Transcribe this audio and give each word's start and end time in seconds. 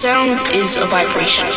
Sound 0.00 0.38
is 0.54 0.76
a 0.76 0.86
vibration. 0.86 1.50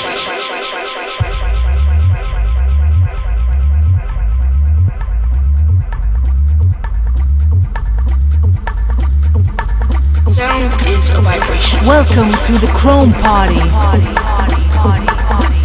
Sound 10.27 10.87
is 10.87 11.11
a 11.11 11.21
vibration. 11.21 11.85
Welcome 11.85 12.31
to 12.47 12.57
the 12.57 12.73
Chrome 12.75 13.13
Party. 13.13 13.59
Sound 13.59 15.60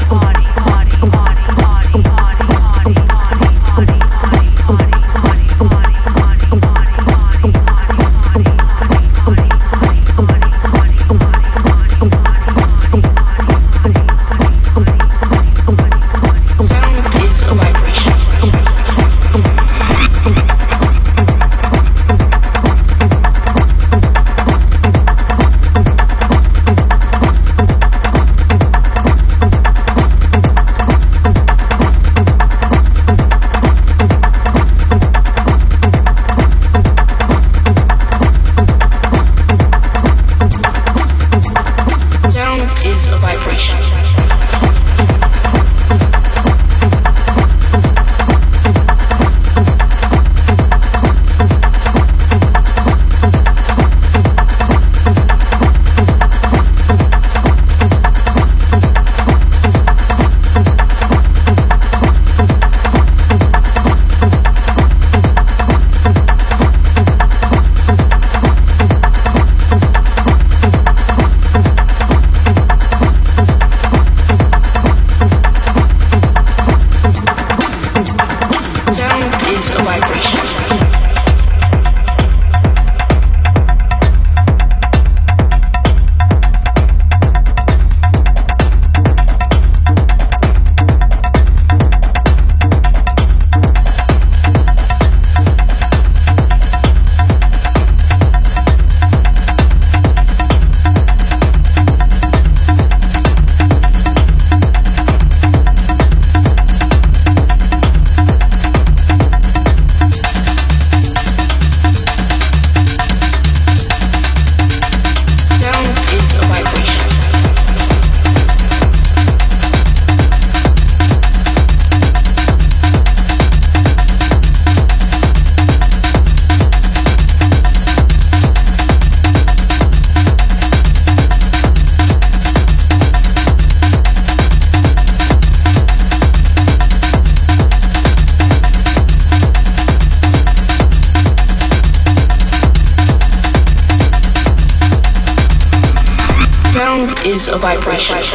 vibration. 147.66 148.25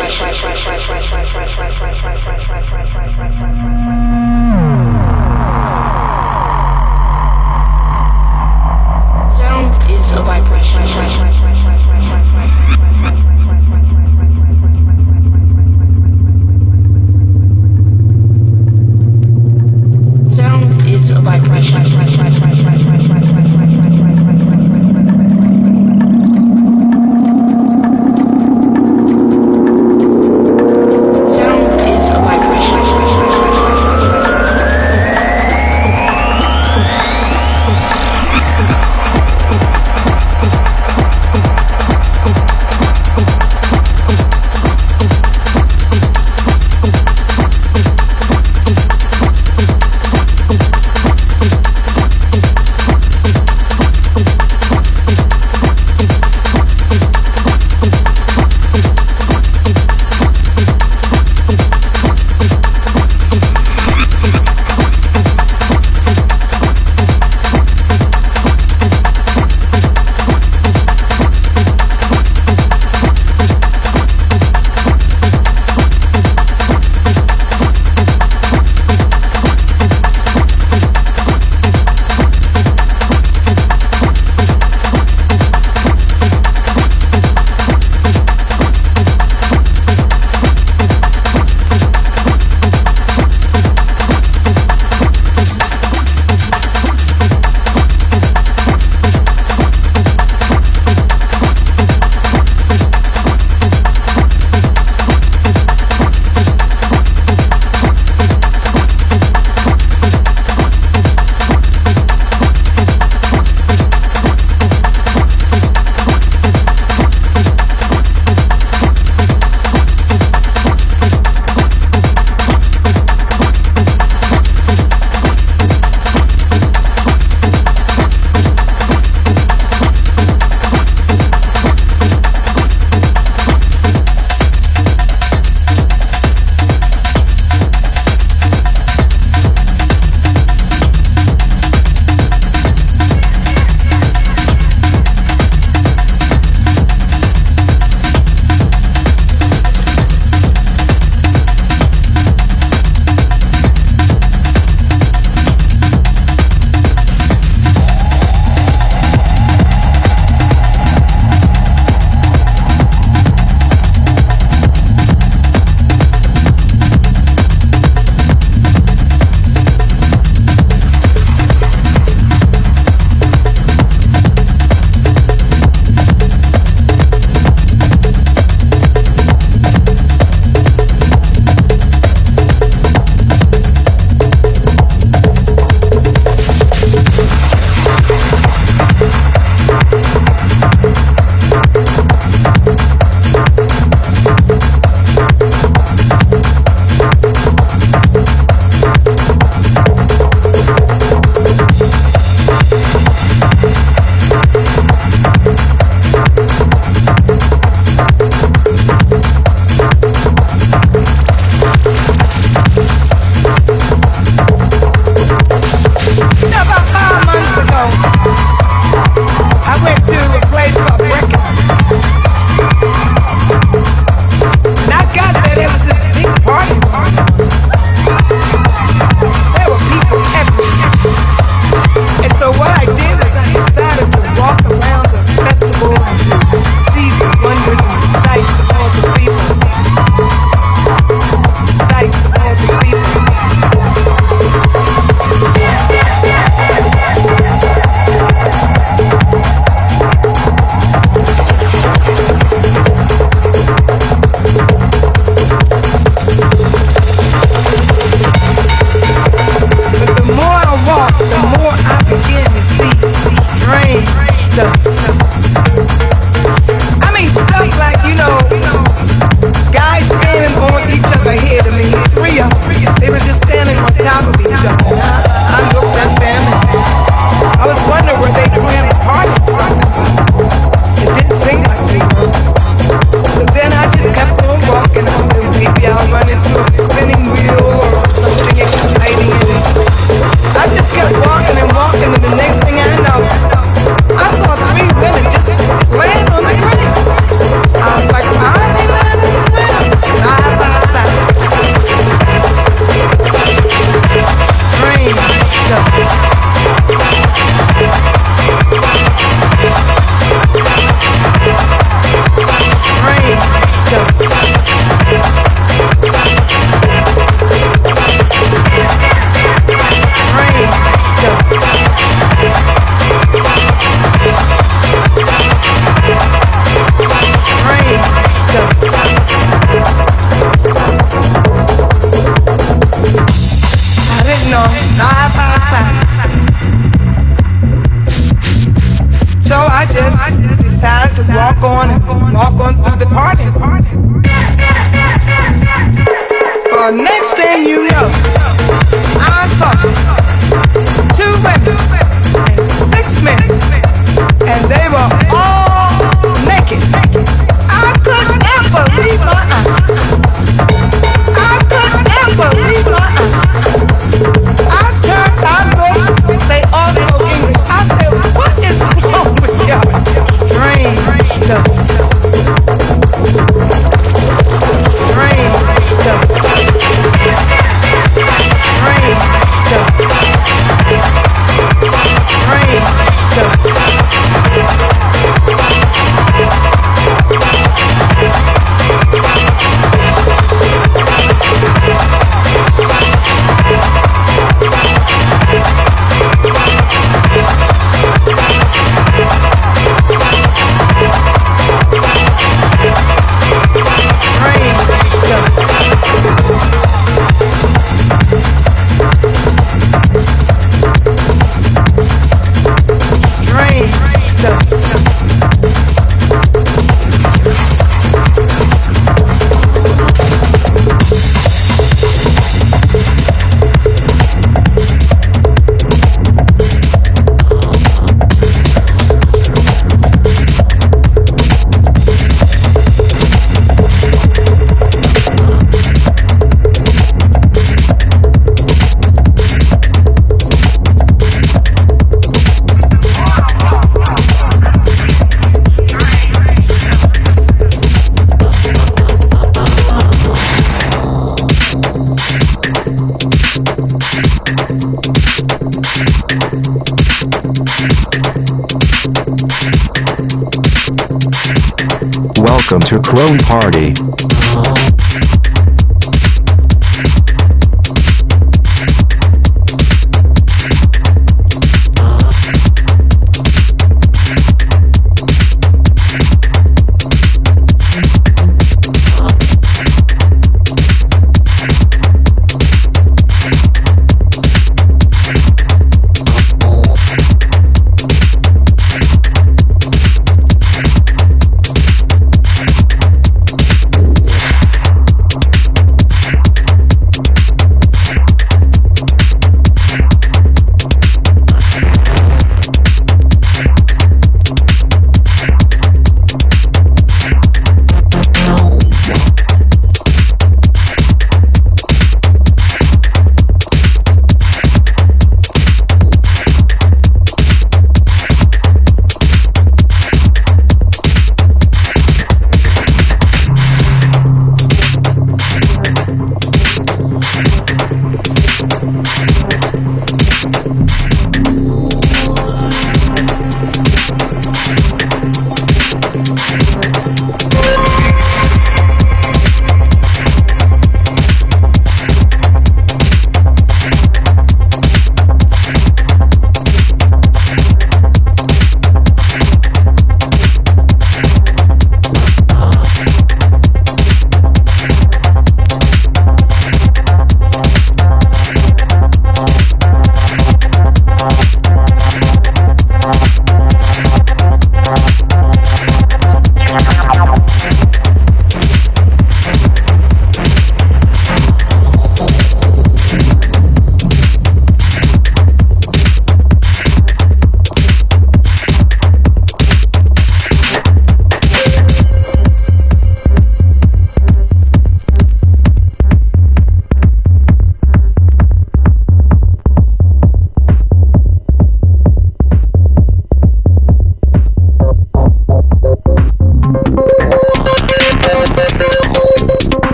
Welcome 463.13 463.37
to 463.71 464.00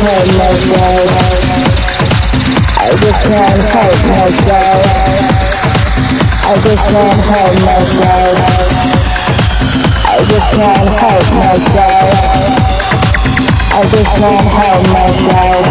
hurt 0.00 0.32
myself. 0.32 1.12
I 2.80 2.88
just 3.04 3.20
can't 3.28 3.60
help 3.68 4.00
myself. 4.08 4.80
I 6.40 6.56
just 6.64 6.84
can't 6.88 7.20
help 7.28 7.54
myself. 7.68 8.34
I 10.08 10.16
just 10.24 10.50
can't 10.56 10.88
help 10.96 11.26
myself. 11.36 12.16
I 13.76 13.82
just 13.92 14.12
can't 14.16 14.48
hurt 14.56 14.84
myself. 14.88 15.68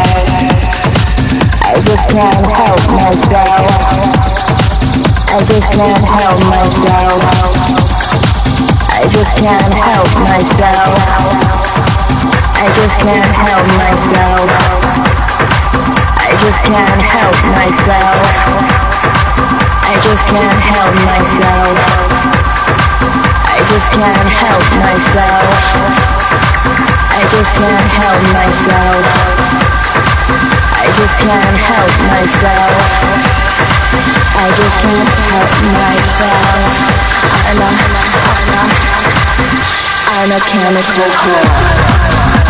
I 1.66 1.82
just 1.82 2.08
can't 2.14 2.48
help 2.54 2.82
myself. 3.02 3.66
I 5.30 5.40
just 5.50 5.70
can't 5.74 6.06
help 6.06 6.40
myself. 6.54 7.18
I 8.90 9.08
just 9.10 9.34
can't 9.42 9.74
help 9.74 10.10
myself. 10.22 11.59
I 12.60 12.68
just 12.76 12.92
can't 13.00 13.32
help 13.40 13.64
myself. 13.80 14.52
I 16.20 16.36
just 16.44 16.60
can't 16.68 17.00
help 17.00 17.40
myself. 17.56 18.20
I 19.88 19.96
just 20.04 20.24
can't 20.28 20.60
help 20.60 20.92
myself. 21.08 21.80
I 23.48 23.64
just 23.64 23.88
can't 23.96 24.28
help 24.28 24.64
myself. 24.76 25.48
I 27.16 27.24
just 27.32 27.56
can't 27.56 27.88
help 27.96 28.24
myself. 32.12 32.84
I 34.36 34.52
just 34.52 34.76
can't 34.84 35.16
help 35.32 35.52
myself. 35.80 36.60
I'm 40.12 40.32
a 40.32 40.40
chemical 40.44 41.10
whore. 41.24 42.49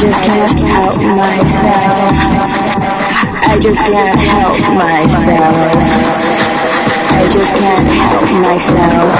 Just 0.00 0.22
can't 0.22 0.58
help 0.60 0.96
myself. 0.96 2.00
I 3.44 3.58
just 3.60 3.80
can't 3.80 4.18
help 4.18 4.56
myself. 4.72 5.76
I 7.12 7.28
just 7.30 7.52
can't 7.52 7.86
help 8.00 8.24
myself. 8.40 9.12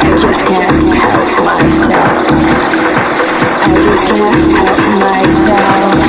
I 0.00 0.16
just 0.16 0.40
can't 0.48 0.80
help 0.96 1.44
myself. 1.44 2.24
I 3.68 3.76
just 3.84 4.06
can't 4.06 4.48
help 4.56 4.80
myself. 4.96 6.00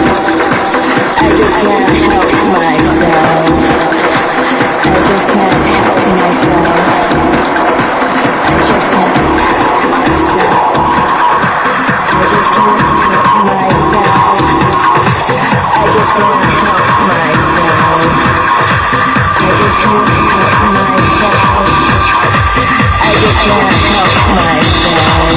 I 1.20 1.36
just 1.36 1.60
can't 1.60 1.92
help 2.08 2.32
myself. 2.56 3.52
I 4.88 5.04
just 5.04 5.28
can't 5.28 5.66
help 5.76 6.00
myself. 6.16 6.72
I 8.48 8.64
just 8.64 8.88
can't 8.96 9.18
help 9.44 9.92
myself. 9.92 10.69
Can't 23.40 23.80
help 23.96 24.16
myself. 24.36 25.32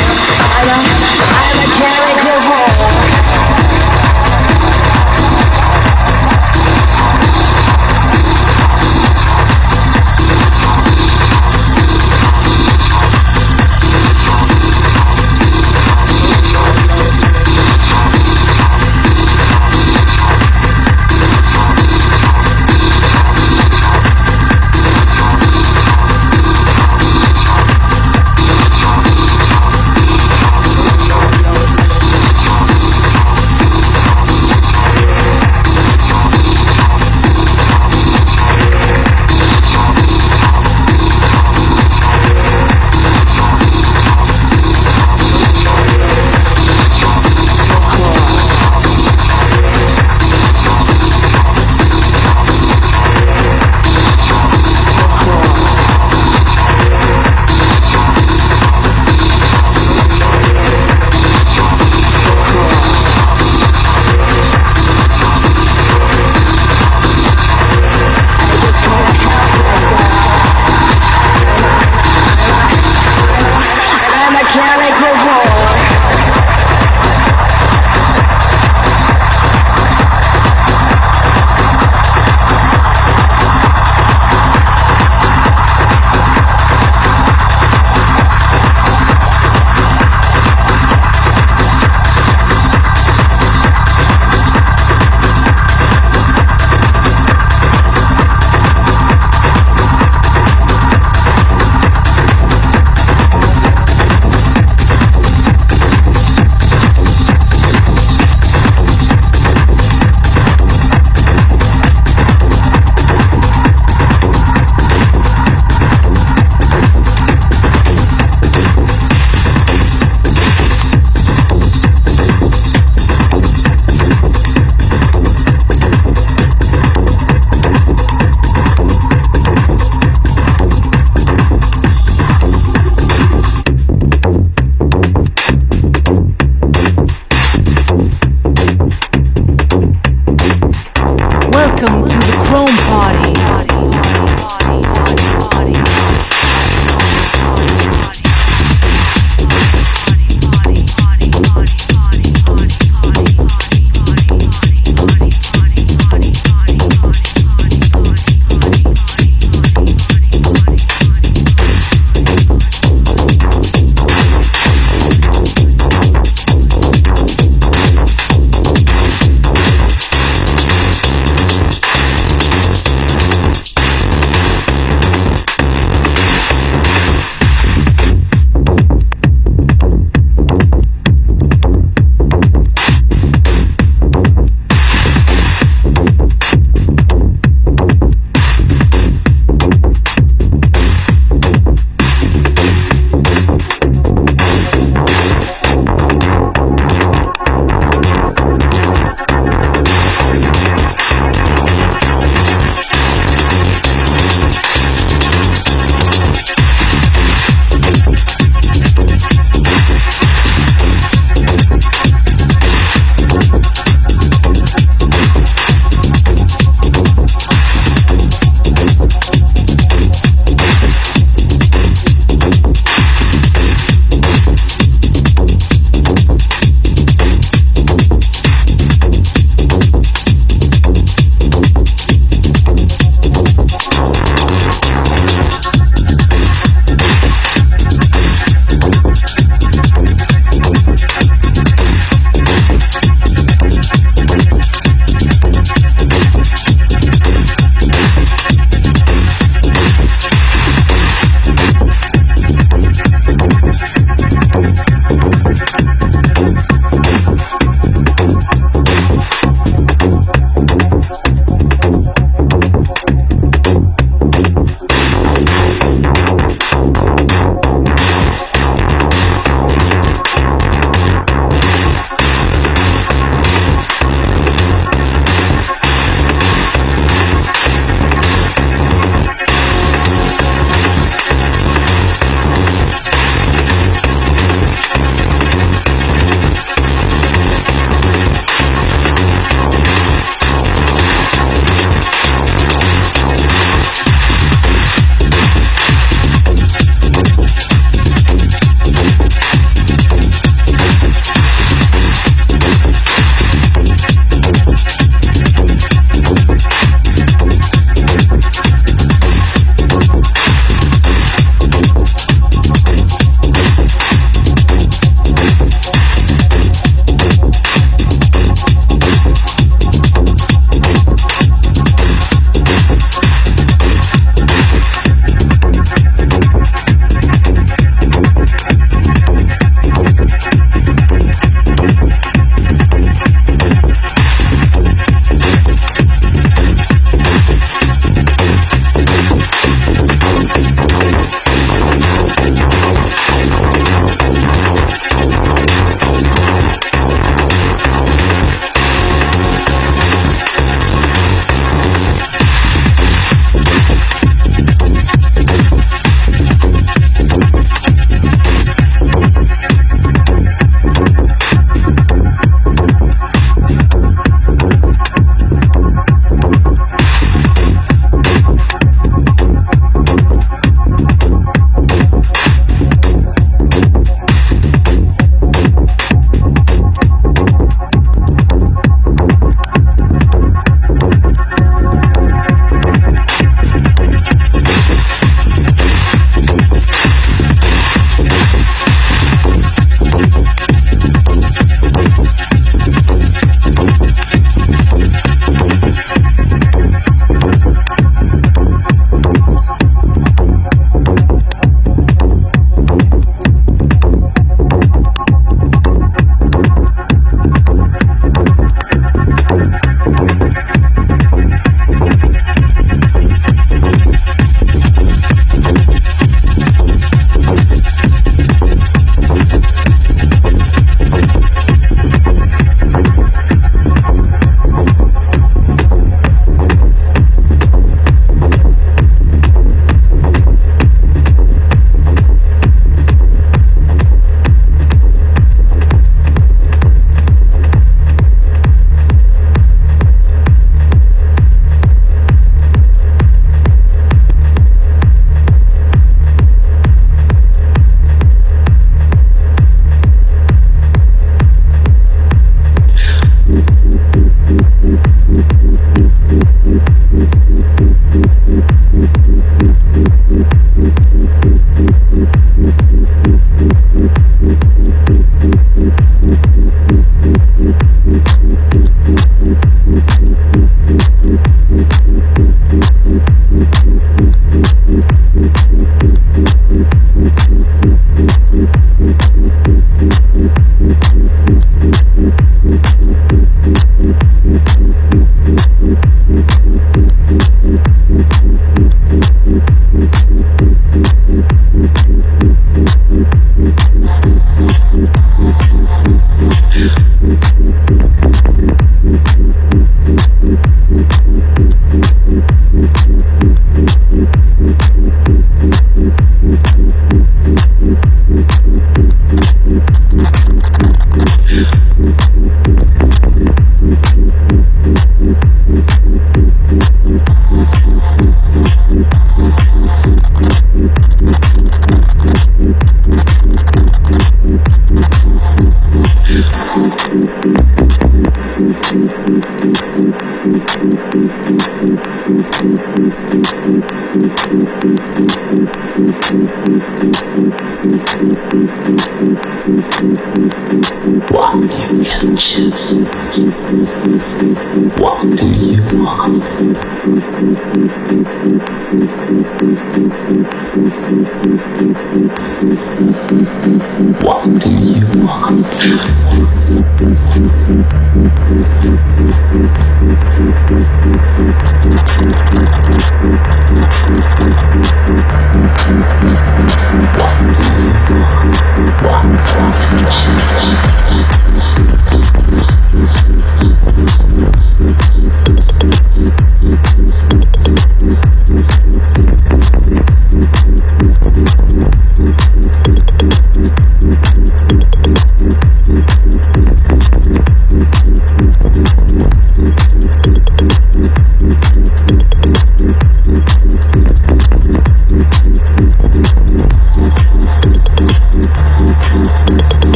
I'm 0.52 0.68
a, 0.68 0.84
I'm 1.32 1.56
a 1.56 1.68
chemical 1.80 2.45